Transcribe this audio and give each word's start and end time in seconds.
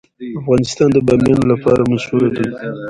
افغانستان 0.41 0.89
د 0.93 0.97
بامیان 1.07 1.41
لپاره 1.51 1.89
مشهور 1.91 2.23
دی. 2.35 2.45